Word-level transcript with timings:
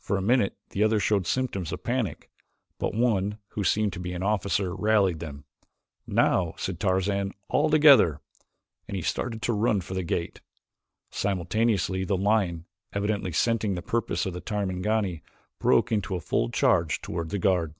For 0.00 0.16
a 0.16 0.20
minute 0.20 0.56
the 0.70 0.82
others 0.82 1.04
showed 1.04 1.28
symptoms 1.28 1.70
of 1.70 1.84
panic 1.84 2.28
but 2.80 2.92
one, 2.92 3.38
who 3.50 3.62
seemed 3.62 3.92
to 3.92 4.00
be 4.00 4.12
an 4.12 4.20
officer, 4.24 4.74
rallied 4.74 5.20
them. 5.20 5.44
"Now," 6.08 6.54
said 6.58 6.80
Tarzan, 6.80 7.30
"all 7.48 7.70
together!" 7.70 8.20
and 8.88 8.96
he 8.96 9.00
started 9.02 9.44
at 9.44 9.48
a 9.48 9.52
run 9.52 9.80
for 9.80 9.94
the 9.94 10.02
gate. 10.02 10.40
Simultaneously 11.12 12.04
the 12.04 12.16
lion, 12.16 12.64
evidently 12.92 13.30
scenting 13.30 13.76
the 13.76 13.80
purpose 13.80 14.26
of 14.26 14.32
the 14.32 14.40
Tarmangani, 14.40 15.22
broke 15.60 15.92
into 15.92 16.16
a 16.16 16.20
full 16.20 16.50
charge 16.50 17.00
toward 17.00 17.30
the 17.30 17.38
guard. 17.38 17.76